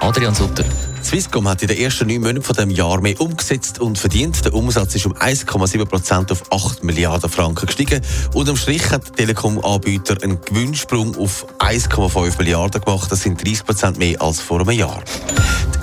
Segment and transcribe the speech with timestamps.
[0.00, 0.64] Adrian Sutter.
[1.04, 4.42] Swisscom hat in den ersten neun Monaten von dem Jahr mehr umgesetzt und verdient.
[4.46, 8.00] Der Umsatz ist um 1,7 Prozent auf 8 Milliarden Franken gestiegen.
[8.32, 13.12] Unterm Strich hat der Telekom-Anbieter einen Gewinnsprung auf 1,5 Milliarden gemacht.
[13.12, 15.02] Das sind 30 Prozent mehr als vor einem Jahr.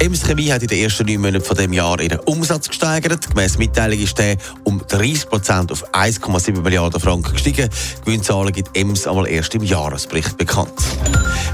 [0.02, 3.30] Ems Chemie hat in den ersten neun Monaten von dem Jahr ihren Umsatz gesteigert.
[3.30, 7.70] Gemäss Mitteilung ist der um 30 Prozent auf 1,7 Milliarden Franken gestiegen.
[8.06, 10.72] Gewinnzahlen gibt Ems einmal erst im Jahresbericht bekannt.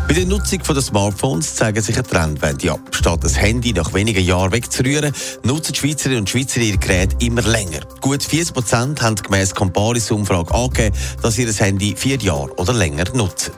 [0.07, 2.81] Bei der Nutzung der Smartphones zeigen sich eine Trendwende ab.
[2.91, 7.41] Statt das Handy nach wenigen Jahren wegzurühren, nutzen die Schweizerinnen und Schweizer ihre Geräte immer
[7.41, 7.79] länger.
[7.99, 12.73] Gut 40 Prozent haben gemäss Comparis Umfrage angegeben, dass sie das Handy vier Jahre oder
[12.73, 13.53] länger nutzen.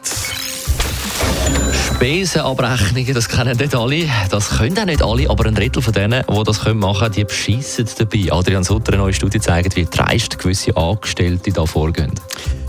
[1.97, 4.07] Spesenabrechnungen, das kennen nicht alle.
[4.29, 7.23] Das können auch nicht alle, aber ein Drittel von denen, die das machen können, die
[7.23, 8.31] beschissen dabei.
[8.31, 12.13] Adrian Sutter, eine neue Studie zeigt, wie dreist gewisse Angestellte da vorgehen.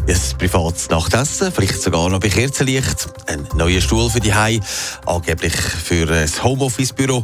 [0.06, 4.58] Ein privates Nachtessen, vielleicht sogar noch bei Kerzenlicht, ein neuer Stuhl für die Hei,
[5.04, 7.22] angeblich für ein Homeoffice-Büro,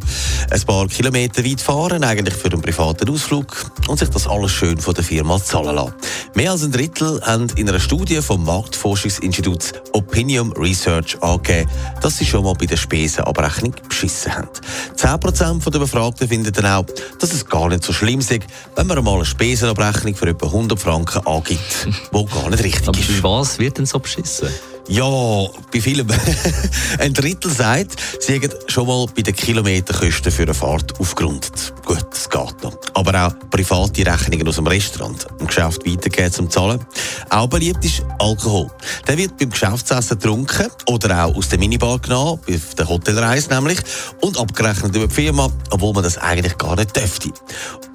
[0.50, 4.77] ein paar Kilometer weit fahren, eigentlich für einen privaten Ausflug und sich das alles schön
[4.77, 5.94] von der Firma zahlen lassen.
[6.37, 11.71] Mehr als ein Drittel haben in einer Studie vom Marktforschungsinstitut Opinion Research angegeben,
[12.03, 14.49] dass sie schon mal bei der Spesenabrechnung beschissen haben.
[14.97, 16.87] 10% der Befragten finden dann auch,
[17.21, 20.81] dass es gar nicht so schlimm ist, wenn man einmal eine Spesenabrechnung für etwa 100
[20.81, 23.23] Franken angibt, wo gar nicht richtig Aber ist.
[23.23, 24.49] bei was wird denn so beschissen?
[24.87, 26.07] Ja, bei vielen.
[26.99, 31.73] ein Drittel sagt, sie haben schon mal bei den Kilometerkosten für eine Fahrt aufgerundet.
[31.87, 32.79] Gut, das geht noch.
[32.93, 36.85] Aber auch private Rechnungen aus dem Restaurant im Geschäft weitergeben zum Zahlen.
[37.31, 38.71] Auch beliebt ist Alkohol.
[39.09, 43.78] Der wird beim Geschäftsessen getrunken oder auch aus der Minibar genommen, bei der Hotelreise nämlich,
[44.21, 47.31] und abgerechnet über die Firma, obwohl man das eigentlich gar nicht dürfte.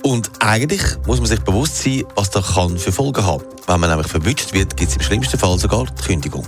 [0.01, 3.43] Und eigentlich muss man sich bewusst sein, was das kann für Folgen haben.
[3.67, 6.47] Wenn man nämlich verwünscht wird, gibt es im schlimmsten Fall sogar die Kündigung.